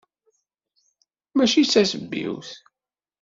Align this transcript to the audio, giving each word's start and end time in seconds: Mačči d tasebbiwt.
Mačči 1.35 1.61
d 1.63 1.67
tasebbiwt. 1.71 2.49